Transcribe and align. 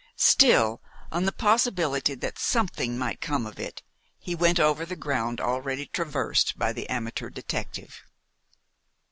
Still, 0.15 0.81
on 1.11 1.25
the 1.25 1.31
possibility 1.31 2.15
that 2.15 2.39
something 2.39 2.97
might 2.97 3.21
come 3.21 3.45
of 3.45 3.59
it, 3.59 3.83
he 4.17 4.33
went 4.33 4.59
over 4.59 4.83
the 4.83 4.95
ground 4.95 5.39
already 5.39 5.85
traversed 5.85 6.57
by 6.57 6.73
the 6.73 6.89
amateur 6.89 7.29
detective. 7.29 8.01